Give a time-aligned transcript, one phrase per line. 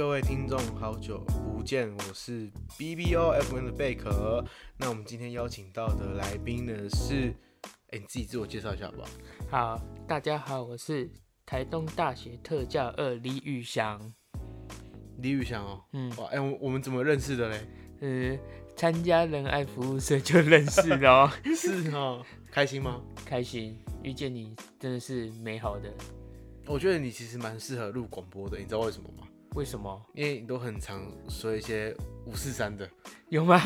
[0.00, 1.18] 各位听众，好久
[1.54, 4.42] 不见，我是 B B O F N 的贝壳。
[4.78, 7.34] 那我们今天邀请到的来宾呢是，
[7.90, 9.08] 哎，你自己自我介绍一下好不好？
[9.50, 11.10] 好，大家好，我是
[11.44, 14.00] 台东大学特教二李宇翔。
[15.18, 17.68] 李宇翔哦，嗯，哇，哎，我我们怎么认识的嘞？
[18.00, 18.38] 呃，
[18.74, 21.30] 参加仁爱服务社就认识了哦。
[21.54, 23.02] 是哦，开心吗？
[23.26, 25.92] 开心，遇见你真的是美好的。
[26.64, 29.19] 我觉得你其实蛮适合录广播的，你知道为什么吗？
[29.54, 30.00] 为什么？
[30.14, 31.94] 因为你都很常说一些
[32.26, 32.88] 五四三的，
[33.28, 33.60] 有吗？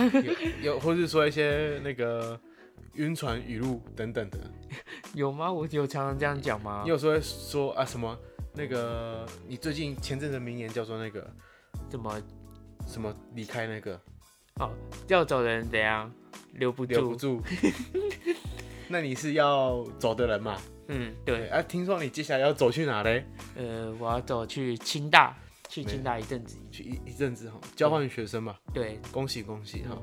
[0.63, 2.41] 有，有，或是说一些那个
[2.95, 4.39] 晕船语录等等的，
[5.15, 5.53] 有吗？
[5.53, 6.83] 我有常常这样讲吗？
[6.85, 8.19] 你有时候会说啊什么
[8.55, 9.27] 那个？
[9.47, 11.31] 你最近前阵子名言叫做那个
[11.91, 12.21] 怎么
[12.87, 14.01] 什么离开那个
[14.61, 14.71] 哦，
[15.09, 16.11] 要走的人怎样
[16.53, 16.93] 留不住？
[16.93, 17.43] 留不住。
[18.89, 20.57] 那你是要走的人嘛？
[20.89, 21.39] 嗯，对。
[21.39, 23.25] 对啊，听说你接下来要走去哪嘞？
[23.57, 25.37] 呃，我要走去清大，
[25.83, 28.57] 去清大一阵子，去一一阵子哈，交换学生嘛。
[28.73, 30.01] 对，恭喜恭喜哈！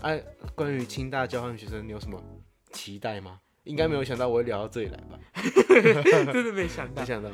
[0.00, 0.22] 哎、
[0.54, 2.22] 关于清大交换学生，你有什么
[2.72, 3.40] 期待吗？
[3.64, 5.20] 应该没有想到我会聊到这里来吧？
[6.32, 7.30] 真的没想到，没想到。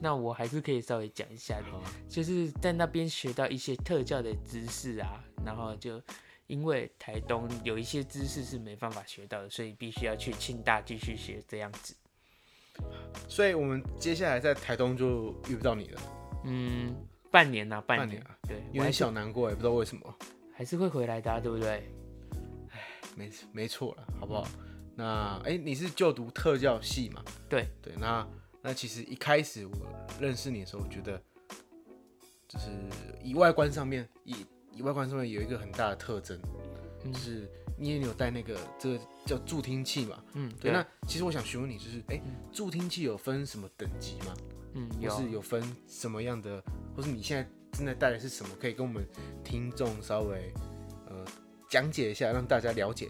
[0.00, 1.66] 那我还是可以稍微讲一下的，
[2.08, 6.00] 就是在那边学到一些特教的知识啊，然后就。
[6.48, 11.92] 因为台东有一些知识是没办法学到的，所以必须要去清大继续学这样子。
[13.28, 16.00] 所以我们接下来在台东就遇不到你了。
[16.44, 16.94] 嗯，
[17.36, 20.14] 半年呐，半年，半年啊，对，有点小难过，也不知道为什么。
[20.54, 21.86] 还是会回来的啊，对不对？
[22.70, 22.80] 哎，
[23.14, 24.48] 没没错了，好不好？
[24.94, 27.22] 那哎，你是就读特教系嘛？
[27.46, 28.26] 对对，那
[28.62, 29.72] 那其实一开始我
[30.18, 31.22] 认识你的时候，我觉得
[32.48, 32.70] 就是
[33.22, 34.34] 以外观上面以。
[34.72, 36.38] 以外观上面有一个很大的特征，
[37.02, 40.22] 嗯、就是你也有带那个这个叫助听器嘛？
[40.34, 40.70] 嗯，对。
[40.70, 44.34] 那其实我想询问你，就是哎，嗯、助听器有分什么等级吗？
[44.74, 45.10] 嗯，有。
[45.16, 46.62] 是有分什么样的，
[46.96, 48.48] 或是你现在正在带的是什么？
[48.58, 49.06] 可以跟我们
[49.44, 50.52] 听众稍微
[51.08, 51.24] 呃
[51.68, 53.08] 讲解一下，让大家了解。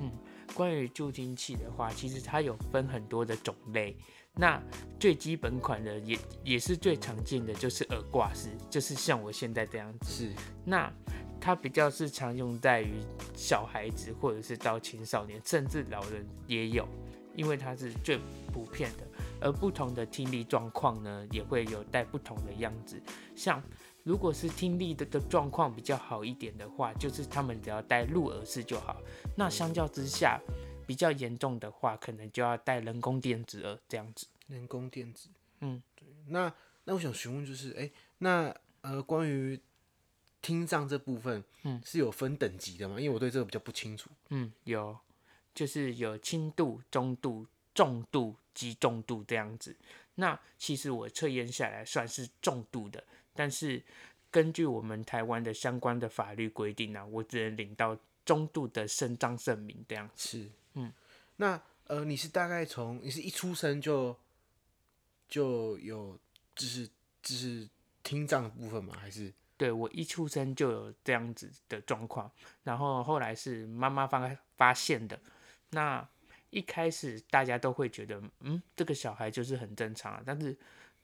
[0.00, 0.10] 嗯，
[0.54, 3.96] 关于助听器的话，其实它有分很多的种类。
[4.38, 4.62] 那
[5.00, 10.10] 最基本款的也也是最常见的，就是耳挂式，就是像我现在这样子。
[10.10, 10.32] 是。
[10.64, 10.92] 那
[11.40, 13.00] 它比较是常用在于
[13.34, 16.86] 小孩子，或者是到青少年，甚至老人也有，
[17.34, 18.18] 因为它是最
[18.52, 19.06] 普遍的。
[19.40, 23.00] 而不同的听力状况呢，也会有带不同的样子。
[23.34, 23.62] 像
[24.02, 29.00] 如果是听力的的状况比较好一点的话，就是他们只要戴入耳式就好。
[29.36, 30.40] 那相较之下，
[30.86, 34.26] 比较严重的话，可能就要戴人工电子耳这样子。
[34.46, 35.28] 人工电子，
[35.60, 36.06] 嗯，对。
[36.28, 36.52] 那
[36.84, 39.60] 那我想询问就是，哎、欸，那呃，关于
[40.40, 43.00] 听障这部分，嗯，是有分等级的吗？
[43.00, 44.08] 因为我对这个比较不清楚。
[44.28, 44.96] 嗯，有，
[45.52, 47.44] 就是有轻度、中度、
[47.76, 49.76] 重度及重度这样子。
[50.16, 53.04] 那其实我测验下来算是重度的，
[53.34, 53.80] 但是
[54.30, 60.38] 根据我们台湾的相关的法律规定呢、啊，我只能领到中度的身障证明这样子。
[60.38, 60.92] 是，嗯，
[61.36, 64.16] 那呃，你是大概从你是一出生就
[65.28, 66.18] 就有
[66.54, 66.88] 就是
[67.22, 67.68] 就是
[68.02, 68.94] 听障的部分吗？
[68.98, 72.30] 还是对，我一出生就有这样子的状况，
[72.64, 75.20] 然后后来是妈妈发发现的。
[75.70, 76.06] 那
[76.50, 80.22] 一开始大家都会觉得，嗯，这个小孩就是很正常啊。
[80.24, 80.56] 但是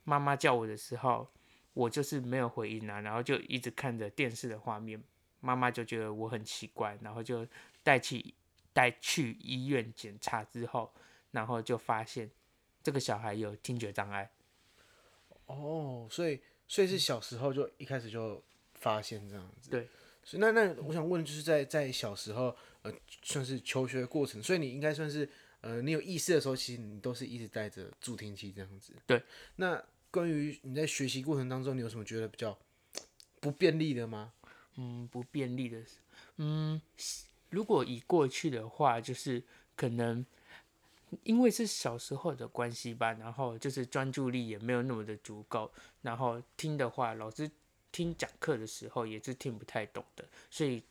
[0.04, 1.28] 妈妈叫我的时候，
[1.74, 5.02] 我就是没有回应啊，然后就一直看着电视的画面。
[5.40, 7.46] 妈妈就觉得我很奇怪，然后就
[7.82, 8.34] 带去
[8.72, 10.92] 带去医院检查之后，
[11.30, 12.30] 然后就发现。
[12.84, 14.28] 这个小孩有听觉障碍，
[15.46, 18.42] 哦，所以所以是小时候就一开始就
[18.74, 19.88] 发现这样子，对，
[20.24, 22.92] 所以那那我想问，就是在在小时候，呃，
[23.22, 25.30] 算是求学的过程，所以你应该算是，
[25.62, 29.22] 呃，你有意识的时候，其实你都是一直带着助听器这样子，对。
[29.56, 32.56] 那关于你在学习过程当中，你有什么觉得比较
[33.40, 34.34] 不便利的吗？
[34.76, 35.82] 嗯，不便利的，
[36.36, 36.80] 嗯，
[37.48, 39.42] 如果以过去的话，就是
[39.74, 40.24] 可能。
[41.24, 45.70] 因为是小时候的关系吧，然后就是专注力也没有那么的足够，
[46.00, 47.50] 然后听的话，老师
[47.92, 50.82] 听讲课的时候也是听不太懂的，所以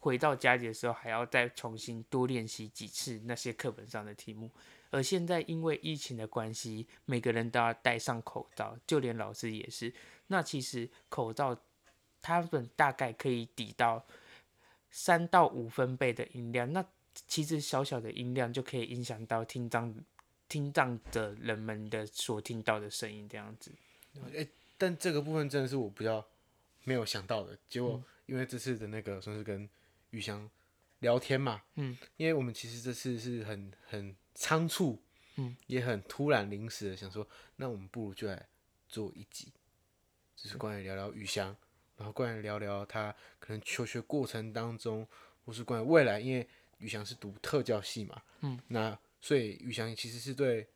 [0.00, 4.50] 回到家里的时候还要再重新多练习几次那些课本上的题目。
[4.90, 9.94] 而现在因为疫情的关系，每个人都要戴上口罩，就连老师也是。
[10.26, 11.56] 那其实口罩
[12.20, 14.04] 它们大概可以抵到
[14.90, 16.84] 三到五分贝的音量，那。
[17.26, 19.92] 其实小小的音量就可以影响到听障
[20.48, 23.72] 听障的人们的所听到的声音，这样子。
[24.32, 24.48] 欸，
[24.78, 26.24] 但这个部分真的是我比较
[26.84, 27.58] 没有想到的。
[27.68, 29.68] 结果因为这次的那个算是跟
[30.10, 30.48] 宇翔
[31.00, 35.02] 聊天嘛，嗯，因为我们其实这次是很很仓促，
[35.36, 37.26] 嗯，也很突然临时的想说，
[37.56, 38.46] 那我们不如就来
[38.88, 39.52] 做一集，
[40.36, 41.56] 就是关于聊聊宇翔，
[41.96, 45.06] 然后关于聊聊他可能求学过程当中，
[45.44, 46.46] 或是关于未来，因为
[46.78, 50.66] 宇翔是读特教系嘛，嗯，那所以宇翔其实是对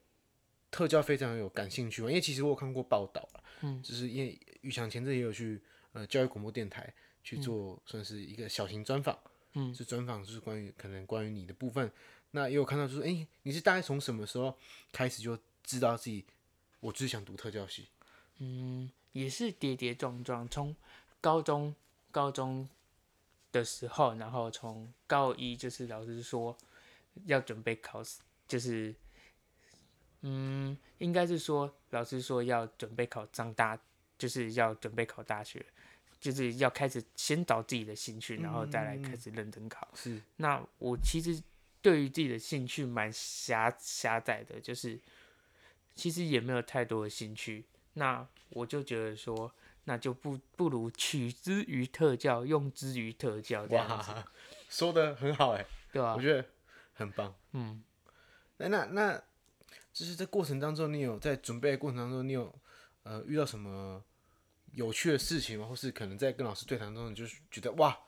[0.71, 5.61] 特教非常有感兴趣嘛，因为其实我有看过报道了，嗯，就是因为宇翔前阵也有去
[5.93, 6.93] 呃教育广播电台
[7.25, 9.19] 去做算是一个小型专访，
[9.55, 11.91] 嗯，是专访就是关于可能关于你的部分，
[12.33, 14.57] 那也有看到就是哎、欸，你是大概从什么时候
[14.93, 16.25] 开始就知道自己
[16.81, 17.89] 我就是想读特教系？
[18.39, 20.77] 嗯，也是跌跌撞撞，从
[21.21, 21.75] 高中
[22.11, 22.69] 高中
[23.51, 26.57] 的时候，然后从高一就是老师说
[27.25, 28.95] 要准备考试，就是
[30.21, 33.81] 嗯，应该是说老师说要准备考上大，
[34.19, 35.65] 就是要准备考大学，
[36.25, 39.87] 就是要开始先找自己的兴趣，然后再来开始认真考。
[39.95, 41.39] 是，那我其实
[41.83, 44.99] 对于自己的兴趣蛮狭狭窄的，就是
[45.95, 47.67] 其实也没有太多的兴趣。
[47.93, 49.53] 那我就觉得说，
[49.85, 54.11] 那就不不如取之于特教，用之于特教这样子。
[54.11, 54.25] 哇，
[54.71, 56.15] 说的很好哎，对吧？
[56.17, 56.43] 我觉得
[56.95, 57.35] 很棒。
[57.53, 57.85] 嗯，
[58.57, 59.23] 那那那，
[59.93, 62.59] 就是在过程当中，你有在准备的过程当中，你有
[63.03, 64.03] 呃遇到什么
[64.75, 65.67] 有趣的事情吗？
[65.67, 67.99] 或是可能在跟老师对谈中，你就是觉得哇，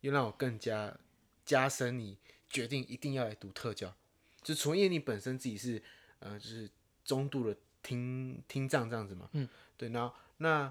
[0.00, 0.96] 又让我更加
[1.44, 2.18] 加深你
[2.48, 3.94] 决定一定要来读特教，
[4.42, 5.82] 就从业你本身自己是
[6.18, 6.70] 呃就是
[7.04, 7.56] 中度的。
[7.82, 10.70] 听听障这样子嘛，嗯，对，然后那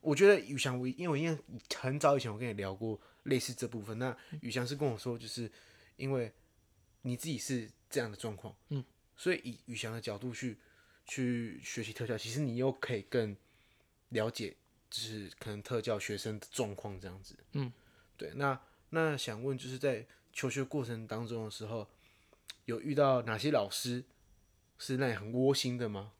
[0.00, 1.36] 我觉得宇翔，我因为我因为
[1.76, 5.50] 很早以前我跟你聊过类似这部分，那宇翔是跟我说，就是
[5.96, 6.32] 因为
[7.00, 8.84] 你自己是这样的状况，嗯，
[9.16, 10.56] 所以以宇翔的角度去
[11.04, 13.36] 去学习特教，其实你又可以更
[14.12, 14.56] 了解，
[14.88, 17.72] 就是可能特教学生的状况这样子，嗯，
[18.16, 18.58] 对，那
[18.90, 21.86] 那想问就是在求学过程当中的时候，
[22.64, 24.04] 有遇到哪些老师？
[24.78, 26.12] 是那很窝心的吗？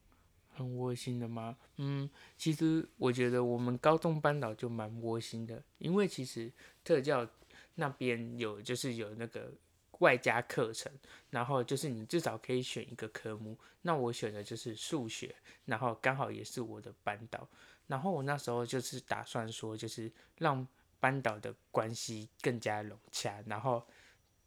[0.55, 1.57] 很窝心的吗？
[1.77, 6.51] 嗯，其实我觉得我们高中班导就蛮窝心的，因为其实
[6.83, 7.27] 特教
[7.75, 9.51] 那边有就是有那个
[9.99, 10.91] 外加课程，
[11.29, 13.57] 然后就是你至少可以选一个科目。
[13.81, 15.35] 那我选的就是数学，
[15.65, 17.49] 然后刚好也是我的班导，
[17.87, 20.67] 然后我那时候就是打算说，就是让
[20.99, 23.85] 班导的关系更加融洽，然后。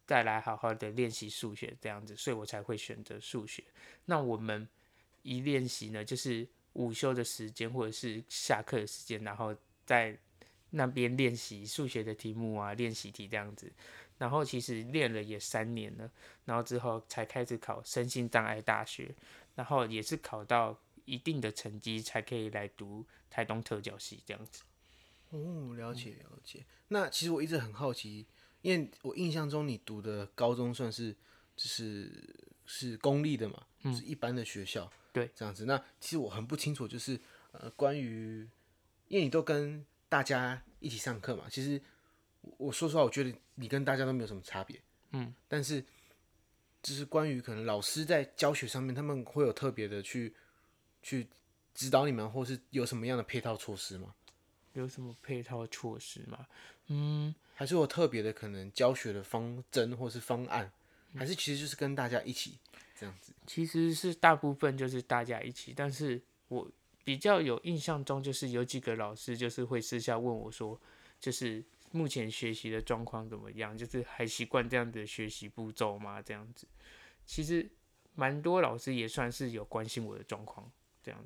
[0.07, 3.61] 再来好好的练习数学这样子，所以我才会选择数学。
[4.05, 4.65] 那我们
[5.21, 9.53] 一练习呢，就是午休的时间或者是下课的时间，然后
[9.85, 10.17] 在
[10.69, 13.69] 那边练习数学的题目啊，练习题这样子。
[14.17, 16.09] 然后其实练了也三年了，
[16.45, 19.13] 然后之后才开始考身心障碍大学，
[19.55, 24.61] 然后也是考到一定的成绩才可以来读台东特教系这样子。
[25.31, 26.63] 哦，了解了解。
[26.89, 28.27] 那其实我一直很好奇。
[28.63, 31.13] 因为我印象中你读的高中算是
[31.55, 32.11] 就是
[32.65, 35.63] 是公立的嘛，嗯，是一般的学校，对，这样子。
[35.65, 37.17] 那其实我很不清楚，就是
[37.51, 38.39] 呃，关于，
[39.07, 41.79] 因为你都跟大家一起上课嘛，其实
[42.57, 44.81] 我说实话，我觉得你跟大家都没有什么差别，
[45.11, 45.81] 嗯，但是
[46.81, 50.35] 就是关于可能老师在教学上面，他们会有特别的去
[51.07, 51.25] 去
[51.73, 54.13] 指导你们，或是有什么样的配套措施吗？
[54.73, 56.45] 有什么配套措施吗？
[56.87, 57.33] 嗯。
[57.53, 60.71] 还是有特别的可能教学的方针或是方案，
[61.15, 62.59] 还是其实就是跟大家一起
[62.95, 63.33] 这样子？
[63.47, 66.69] 其实是大部分就是大家一起，但是我
[67.03, 70.79] 比较有印象中就是有几个老师就是会私下问我说，
[71.19, 73.75] 就是目前学习的状况怎么样？
[73.75, 76.21] 就是还习惯这样的学习步骤吗？
[76.21, 76.67] 这样子，
[77.25, 77.67] 其实
[78.13, 80.71] 蛮多老师也算是有关心我的状况
[81.07, 81.25] 这样。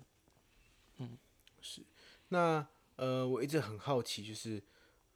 [0.97, 1.17] 嗯，
[1.61, 1.81] 是。
[2.29, 4.61] 那呃，我一直很好奇就是。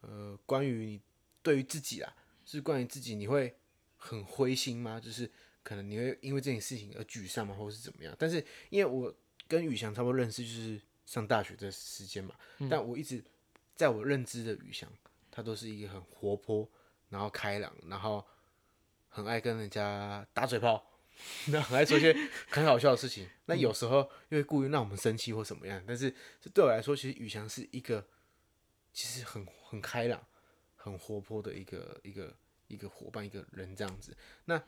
[0.08, 1.02] 呃，关于你
[1.42, 3.58] 对于自己啦，是关于自己，你会
[3.98, 5.00] 很灰心吗？
[5.00, 5.28] 就是
[5.64, 8.16] 可能你会因为这件事情而沮丧吗，或是怎么样？
[8.20, 9.12] 但是因为我
[9.48, 13.24] 跟宇翔差不多认识，就是上大学的时间嘛，嗯，但我一直
[13.74, 14.88] 在我认知的宇翔，
[15.32, 16.70] 他都是一个很活泼，
[17.10, 18.24] 然后开朗，然后
[19.10, 20.86] 很爱跟人家打嘴炮，
[21.48, 22.16] 那很爱做一些
[22.50, 23.28] 很好笑的事情。
[23.46, 25.84] 那有时候又会故意让我们生气或什么样。
[25.88, 28.08] 但是这对我来说，其实宇翔是一个。
[28.98, 30.26] 其实很很开朗、
[30.78, 32.34] 很活泼的一个一个
[32.70, 34.16] 一个伙伴，一个人这样子。
[34.46, 34.64] 那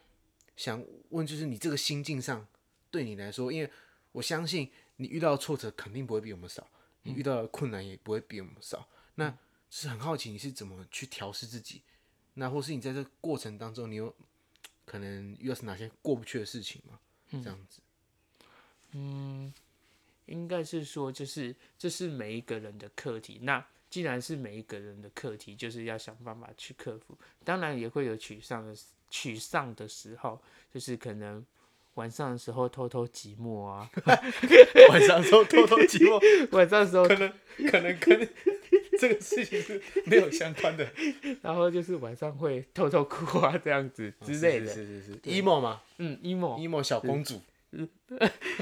[0.58, 2.46] 想问，就是你这个心境上，
[2.92, 3.72] 对你来说，因为
[4.12, 6.70] 我相信你遇到挫折肯定不会比我们少，
[7.04, 8.90] 你遇到的困难也不会比我们少。
[9.16, 9.34] 那
[9.70, 11.84] 是很好奇你是怎么去调试自己，
[12.34, 14.14] 那或是你在这个过程当中，你有
[14.88, 16.98] 可能遇到是哪些过不去的事情嘛？
[17.30, 17.82] 这样子，
[18.94, 19.54] 嗯，
[20.28, 23.38] 应该是说，就是这是每一个人的课题。
[23.42, 27.18] 那既然是每一个人的课题，就是要想办法去克服。
[27.44, 28.74] 当然也会有沮丧的
[29.12, 30.42] 沮丧的时候，
[30.74, 31.46] 就是可能
[31.96, 33.90] 晚上的时候偷偷寂寞啊，
[34.90, 37.34] 晚上的时候偷偷寂寞， 晚上的时候可能
[37.70, 38.30] 可能跟
[39.00, 40.88] 这个事情是没有相关的，
[41.42, 47.42] 然后就是晚上会偷偷哭啊这样子之类的，是是是，emo 嘛，嗯，emo emo 小公主，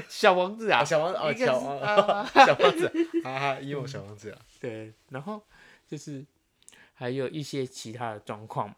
[0.08, 2.92] 小王子啊，小王子哦，小王 小王子，
[3.24, 5.42] 哈哈，emo 小王子啊，对，然后
[5.86, 6.24] 就是
[6.94, 8.74] 还有一些其他的状况，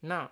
[0.00, 0.30] 那。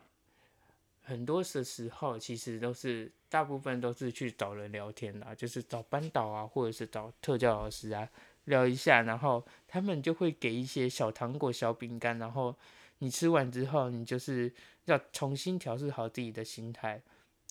[1.05, 8.09] 很多的时候，其实都是大部分都是去找人聊天啦，就是找班导啊，或者是找特教老师啊
[8.45, 12.57] 聊一下，然后他们就会给一些小糖果、小饼干，然后
[12.99, 14.53] 你吃完之后，你就是
[14.87, 17.03] 要重新调试好自己的心态，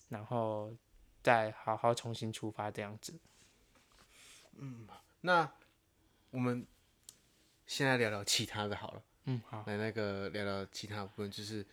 [0.08, 0.74] 然后
[1.22, 3.14] 再好好重新出发这样子。
[4.56, 4.86] 嗯，
[5.22, 5.50] 那
[6.30, 6.66] 我们
[7.66, 9.02] 现在聊聊其他的好了。
[9.24, 11.64] 嗯，好，来那个聊聊其他部分，就是。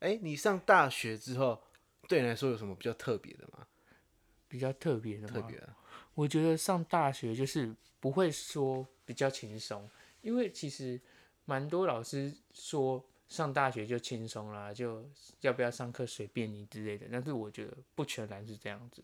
[0.00, 1.60] 哎、欸，你上大学之后，
[2.06, 3.66] 对你来说有什么比较特别的吗？
[4.46, 5.34] 比较特别的吗？
[5.34, 5.74] 特别的，
[6.18, 9.88] 我觉得上大学就是不会说比较轻松，
[10.20, 11.00] 因为其实
[11.44, 15.08] 蛮多老师说上大学就轻松啦，就
[15.42, 17.06] 要不要上课随便你之类的。
[17.12, 19.00] 但是我觉得不全然是这样子，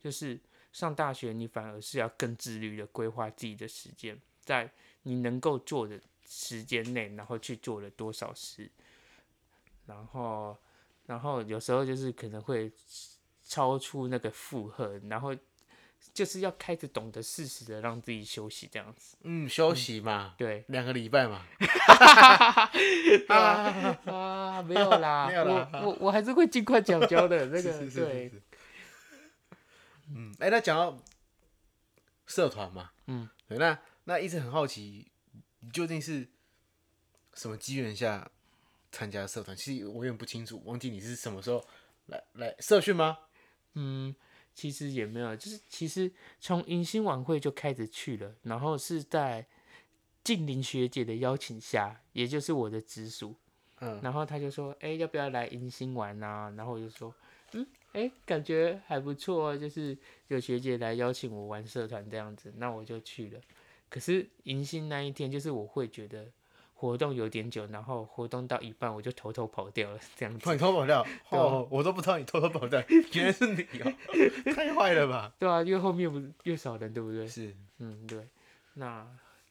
[0.00, 0.40] 就是
[0.72, 8.70] 上大学你反而是要更自律的规划自己的时间，在你能够做的时间内，然后去做了多少事。
[9.84, 10.56] 然后，
[11.04, 12.72] 然后有时候就是可能会
[13.42, 15.36] 超出那个负荷，然后
[16.12, 19.16] 就是要开始懂得适时的让自己休息这样子。
[19.22, 21.46] 嗯，休息嘛，嗯、对，两个礼拜嘛。
[23.28, 28.30] 啊啊，没有啦， 没有啦，我我我还是会尽快讲交的 那个，对。
[30.14, 31.02] 嗯，哎，那讲到
[32.26, 35.10] 社团嘛，嗯，对，那那一直很好奇，
[35.60, 36.28] 你究竟是
[37.32, 38.30] 什么机缘下？
[38.92, 41.66] 参加社团，其实我有点不清楚，忘记你是什么时候
[42.06, 43.18] 来来社训吗？
[43.72, 44.14] 嗯，
[44.54, 49.44] 其实也没有，就是其实从迎新晚会就开始去了，然后是在
[50.22, 53.34] 静玲学姐的邀请下，也就是我的直属，
[53.80, 56.52] 嗯，然后他就说，哎、欸，要不要来迎新玩啊？
[56.56, 57.14] 然后我就说，
[57.52, 63.40] 嗯，哎、欸，感觉还不错，就是有学姐来邀请我玩社团这样子，那我就去了。
[63.90, 66.30] 可是迎新那一天，就是我会觉得。
[66.76, 70.52] 活动有点久，然后活动到一半我就偷偷跑掉了， 这样子。
[70.52, 71.06] 你偷偷跑掉？
[71.30, 72.82] 哦，我都不知道你偷偷跑掉，
[73.14, 73.92] 原来是你哦，
[74.54, 75.32] 太坏了吧？
[75.38, 77.26] 对啊，越后面不越少人，对不对？
[77.26, 78.28] 是，嗯，对。
[78.74, 79.06] 那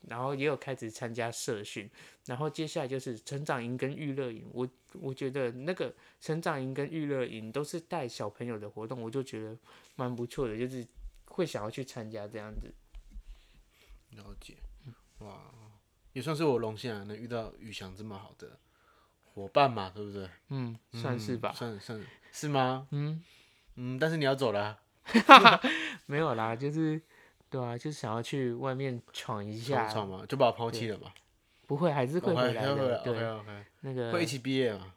[0.10, 1.90] 然后也有开始参加社训，
[2.26, 4.46] 然后接下来就是成长营跟娱乐营。
[4.52, 4.68] 我
[5.00, 9.58] 我觉得那个成长营跟娱乐营都是带小朋友的活动，我就觉得
[9.96, 10.86] 蛮不错的，就是
[11.26, 12.74] 会想要去参加这样子。
[14.18, 14.56] 了解，
[15.20, 15.42] 哇。
[16.14, 18.58] 也算是我荣幸啊，能遇到宇翔这么好的
[19.34, 20.30] 伙伴嘛，对不对？
[20.50, 21.50] 嗯，算是吧。
[21.54, 22.02] 嗯、算算
[22.32, 22.88] 是吗？
[22.92, 23.22] 嗯
[23.76, 24.80] 嗯，但是你要走了，
[26.06, 27.02] 没有啦，就是
[27.50, 31.12] 对啊，就是想要去外面闯一下，闯嘛，就把我抛弃了嘛？
[31.66, 32.76] 不会，还是会回来的。
[32.76, 34.94] 会对那个会一起毕业嘛？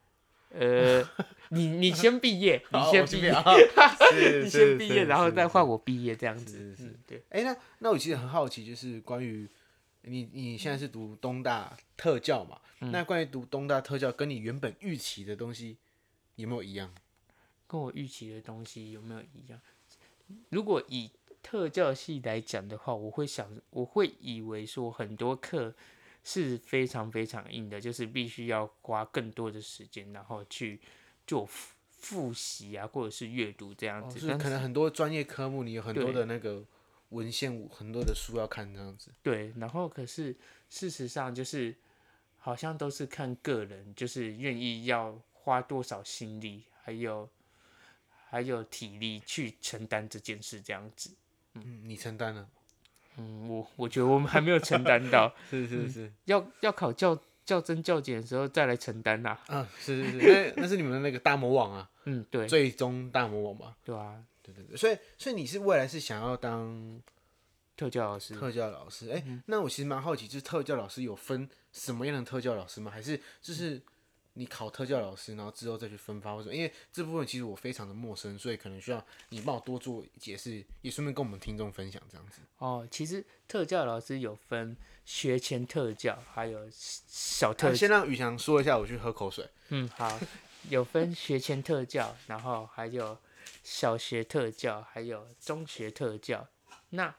[0.50, 1.02] 呃，
[1.49, 3.32] 你你先毕业，你先毕业，
[4.42, 6.58] 你先 毕业，然后再换我毕业这样子。
[6.58, 7.23] 是是是，对。
[7.30, 9.49] 哎，那那我其实很好奇，就是关于。
[10.07, 12.61] 你你现在是读东大特教嘛？
[12.81, 15.77] 嗯、那关于读东大特教，跟你原本预期的东西
[16.37, 16.95] 有没有一样？
[17.67, 19.61] 跟我预期的东西有没有一样？
[20.51, 21.11] 如果以
[21.43, 25.75] 特教系来讲的话，我会想，我会以为说很多课
[26.23, 30.81] 是非常非常硬的，就是必须要花更多的时间，然后去
[31.27, 31.49] 做
[31.91, 34.31] 复习啊，或者是阅读这样子。
[34.31, 36.65] 哦、可能很多专业科目，你有很多的那个。
[37.11, 40.37] 文献很多的书要看这样子，对，然后可是
[40.69, 41.75] 事实上就是
[42.39, 47.29] 好像都是看个人，就是愿意要花多少心力，还有
[48.29, 51.11] 还有体力去承担这件事这样子。
[51.55, 52.49] 嗯，嗯你承担了？
[53.19, 59.41] 嗯，我我觉得我们还没有承担到， 是是是，嗯、要要考教教甄教检的时候再来承担啦。
[59.47, 64.23] 啊，是是是，那那是你们的那个大魔王啊，嗯，对，最终大魔王嘛，对啊。
[64.43, 67.03] 对对对，所以所以你是未来是想要当
[67.76, 68.33] 特教老师？
[68.37, 72.88] 特教老师，哎、欸，那我其实蛮好奇，就是特教老师有分什么样的特教老师吗？
[72.88, 73.83] 还是就是
[74.37, 76.52] 你考特教老师，然后之后再去分发或者？
[76.52, 82.40] 因为这部分其实我非常的陌生，所以可能需要你帮我多做解释，也顺便跟我们听众分享这样子。
[82.59, 87.75] 哦，其实特教老师有分学前特教，还有小特教。
[87.75, 89.49] 先让宇翔说一下，我去喝口水。
[89.69, 90.19] 嗯，好，
[90.71, 93.19] 有分学前特教，然后还有。
[93.62, 96.47] 小学特教还有中学特教，
[96.90, 97.14] 那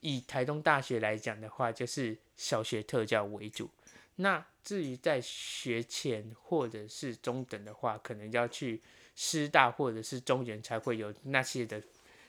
[0.00, 3.70] 以台东大学来讲的话，就是小学特教为主。
[4.16, 8.80] 那至于在学前或者是中等的话，可能要去
[9.16, 11.82] 师大或者是中原才会有那些的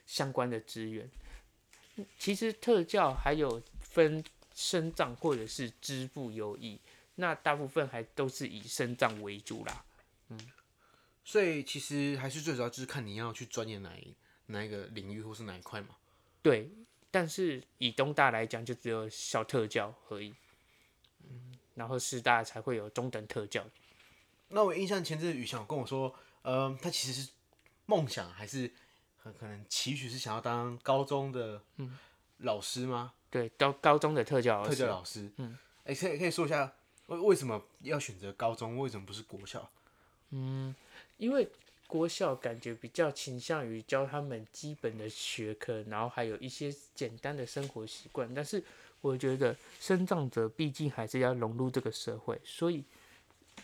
[0.06, 1.10] 相关的资源。
[2.18, 4.24] 其实特教还有分
[4.54, 6.80] 身障或者是支付优异，
[7.16, 9.86] 那大部分还都是以身障为主啦。
[10.30, 10.40] 嗯，
[11.24, 14.14] 所以其实还是最主要就是看你要去钻研哪一
[14.48, 15.96] 哪一个领域或是哪一块嘛。
[16.42, 16.70] 对，
[17.12, 20.34] 但是以东大来讲，就只有小特教而已。
[21.76, 23.64] 嗯，然后师大才会有中等特教。
[24.50, 26.14] 那我印象前阵宇翔跟我说，
[26.44, 27.30] 呃，他其实是
[27.86, 28.72] 梦想还是
[29.22, 31.62] 很可能期许是想要当高中的
[32.38, 33.14] 老师吗？
[33.16, 34.70] 嗯、对，高高中的特教老师。
[34.70, 36.72] 特教老师，嗯，哎、欸，可以可以说一下
[37.08, 38.78] 为为什么要选择高中？
[38.78, 39.70] 为什么不是国校？
[40.30, 40.76] 嗯，
[41.18, 41.50] 因为
[41.88, 48.64] 国校感觉比较倾向于教他们基本的学科，然后还有一些简单的生活习惯，但是。
[49.06, 52.84] 我觉得生长者毕竟还是要融入这个社会，所以，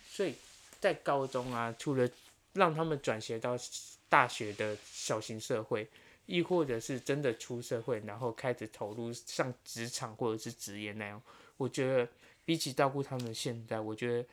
[0.08, 0.36] 所以
[0.80, 2.08] 在高中啊，除了
[2.54, 3.58] 让他们转学到
[4.08, 5.90] 大学的小型社会，
[6.28, 11.20] 亦或者是真的出社会，然后开始投入上职场或者是职业那样，
[11.58, 12.08] 我觉得
[12.46, 14.30] 比起照顾他们现在，我觉得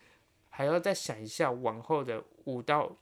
[0.50, 2.94] 还要再想一下往后的五到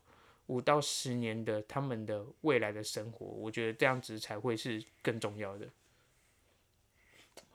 [0.47, 5.69] 五到十年的他们的未来的生活，我觉得这样子才会是更重要的。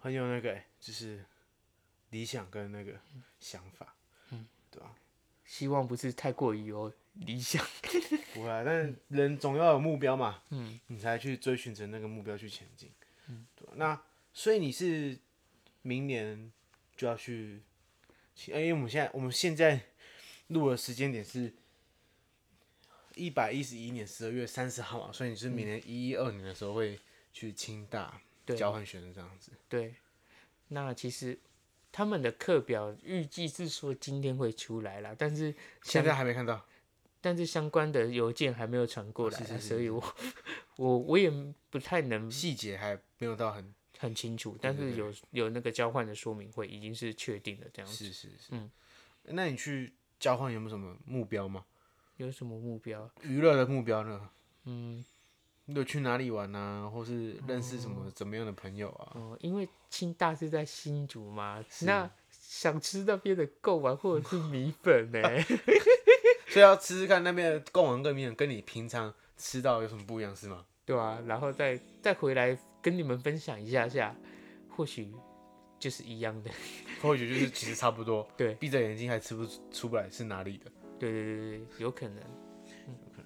[0.01, 1.23] 很有那个、欸，就是
[2.09, 2.99] 理想跟那个
[3.39, 3.95] 想法，
[4.31, 4.95] 嗯，对吧、啊？
[5.45, 7.63] 希望不是太过于有理想，
[8.33, 12.91] 不会、啊，但人总要有目标嘛，嗯，你才去追寻着那个目标去前进，
[13.27, 13.73] 嗯，对、啊。
[13.75, 14.03] 那
[14.33, 15.19] 所以你是
[15.83, 16.51] 明年
[16.97, 17.61] 就要去，
[18.47, 19.79] 因为我们现在我们现在
[20.47, 21.53] 录的时间点是
[23.13, 26.99] 一百一十一年十二月三十号嘛，所以你是明年一一二年的时候会
[27.31, 28.19] 去清大。
[28.45, 29.95] 交换学生这样子，对。
[30.69, 31.37] 那其实
[31.91, 36.65] 他们的课表预计是说今天会出来了，但是现在还没看到。
[37.23, 40.15] 但是相关的邮件还没有传过来，是是是是，所以我
[40.77, 41.29] 我我也
[41.69, 44.57] 不太能细节还没有到很很清楚。
[44.59, 48.05] 但是有有那个交换的说明会已经是确定了这样子。
[48.05, 48.71] 是是是，嗯。
[49.25, 51.63] 那你去交换有没有什么目标吗？
[52.17, 53.07] 有什么目标？
[53.21, 54.29] 娱乐的目标呢？
[54.63, 55.05] 嗯。
[55.65, 56.89] 你有去哪里玩啊？
[56.89, 59.11] 或是认识什么怎么样的朋友啊？
[59.15, 65.21] 哦，因为清大是在新竹嘛，那想吃那边的贡丸或者是米粉呢，
[66.49, 70.65] 所以要吃吃看那边的贡丸跟米粉，跟你平常吃到有什么不一样是吗？
[70.83, 74.13] 对啊，然后再再回来跟你们分享一下下，
[74.67, 75.13] 或许
[75.79, 76.51] 就是一样的，
[77.01, 78.27] 或许就是其实差不多。
[78.35, 80.71] 对，闭着眼睛还吃不出不来是哪里的？
[80.99, 82.17] 对对对对，有可能。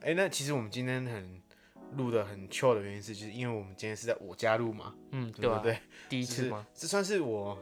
[0.01, 1.44] 哎、欸，那其实我们今天很。
[1.93, 5.79] 录的很 chill 的原因是，就是因为我们今天是在我家录嘛，嗯，对不对？
[6.09, 6.65] 第一次吗？
[6.73, 7.57] 这算是我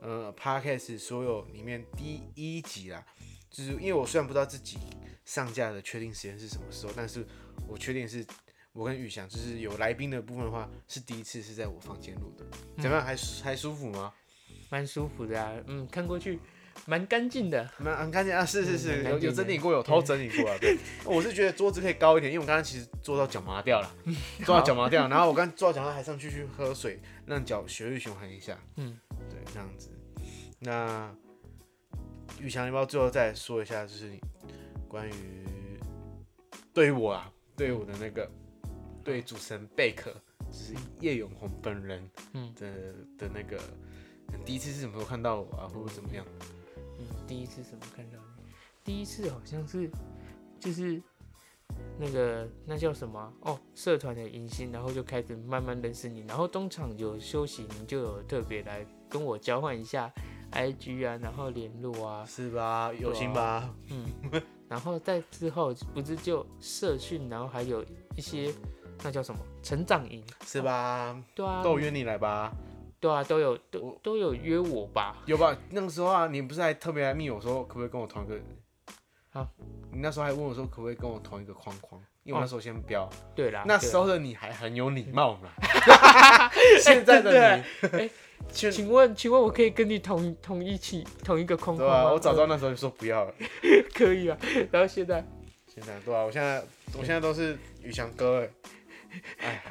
[0.00, 3.04] 呃 podcast 所有里面第一集啦。
[3.50, 4.78] 就是因为我虽然不知道自己
[5.24, 7.26] 上架的确定时间是什么时候，但是
[7.66, 8.24] 我确定是
[8.72, 12.44] 我跟宇翔就是有来宾的部分的话，是第一次是在我房间录的。
[12.76, 13.04] 怎么样？
[13.04, 14.12] 还还舒服吗？
[14.68, 16.38] 蛮舒服的啊，嗯，看过去。
[16.84, 20.56] 蛮干净的，蛮很干净啊，是是是，有有整理过，有 偷整理过啊。
[20.60, 23.94] 对，我是觉得桌子可以高一点，因为我刚刚其实坐到脚麻掉了，
[24.44, 28.58] 坐到脚麻掉，然后我刚坐到脚上还上去去喝水，让脚血液循环一下。
[28.76, 28.98] 嗯，
[29.30, 29.90] 对，这样子。
[30.58, 31.12] 那
[32.40, 34.20] 宇翔，要不要最后再说一下，就是你
[34.88, 35.12] 关于
[36.72, 38.30] 对于我啊，对于我的那个，
[39.02, 40.14] 对主持人贝克，
[40.50, 42.66] 就是叶永红本人，嗯的
[43.18, 43.58] 的那个，
[44.44, 46.24] 第一次是什么时候看到我啊，或者怎么样？
[46.98, 48.44] 嗯，第一次怎么看到你？
[48.84, 49.90] 第一次好像是
[50.60, 51.02] 就是
[51.98, 60.12] 那个那叫什么哦，社团的迎新，然后就开始慢慢认识你，然后中场有休息，你就有特别来跟我交换一下
[60.52, 62.92] IG 啊，然后联络啊，是吧？
[62.94, 63.74] 有心吧？
[63.90, 67.84] 嗯，然后在之后不是就社训，然后还有
[68.16, 68.54] 一些
[69.02, 71.08] 那叫什么成长营，是吧？
[71.10, 72.52] 哦、对啊，都约你来吧。
[72.98, 75.16] 对啊，都有都都有约我吧？
[75.26, 75.56] 有吧？
[75.70, 78.38] 那个时候啊，你不是还特别来密我说可不可以跟我同一个？
[79.30, 79.46] 好，
[79.92, 82.00] 你那时候还问我说可不可以跟我同一个框框？
[82.22, 83.10] 因为我那时候先标、哦。
[83.34, 85.50] 对啦，那时候的你还很有礼貌嘛。
[86.80, 88.10] 现在的你，哎、欸，
[88.50, 91.94] 请请问请问我可以跟你同同一起同一个框框吗？
[92.02, 93.34] 对啊，我早知道那时候就说不要了。
[93.94, 94.36] 可以啊，
[94.72, 95.24] 然后现在
[95.66, 96.64] 现在对啊，我现在
[96.98, 98.50] 我现在都是宇翔哥哎，
[99.38, 99.62] 哎，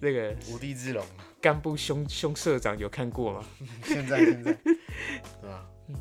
[0.00, 1.02] 那个无地自容。
[1.40, 3.44] 干部凶凶社长有看过吗？
[3.84, 4.52] 现 在现在，
[5.40, 5.66] 对吧？
[5.88, 5.96] 嗯，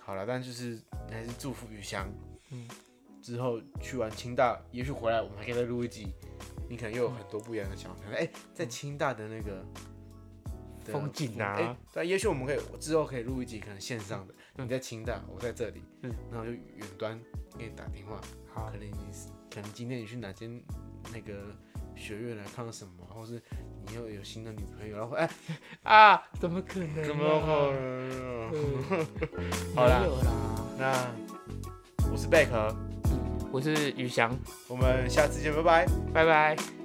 [0.00, 2.08] 好了，但就是还是祝福宇翔，
[2.50, 2.68] 嗯，
[3.20, 6.14] 之后去完清大，也许回来我们还可以再录一集，
[6.68, 8.02] 你可能又有很多不一样的想法。
[8.14, 9.64] 哎、在清大的那个
[10.84, 11.54] 风景啊。
[11.58, 14.64] 哎、对，也许我们可以之后可以录一集，可能线上的，嗯。
[14.64, 16.12] 你在清大，我在这里，嗯。
[16.30, 17.20] 然后就远端
[17.58, 18.20] 给你打电话，
[18.52, 18.70] 好。
[18.70, 18.94] 可能你
[19.52, 20.62] 可能今天你去哪间
[21.12, 21.54] 那个
[21.96, 23.42] 学院来看到什么，或是
[23.88, 25.28] 你又有新的女朋友，然后哎，
[25.82, 27.04] 啊，怎么可能、啊？
[27.06, 27.24] 怎么
[28.88, 29.06] 可能
[29.74, 30.06] 好啦啦，
[30.78, 32.74] 那我是贝壳，
[33.50, 34.36] 我是宇翔，
[34.68, 35.86] 我们下次见，拜拜。
[36.12, 36.81] 拜拜。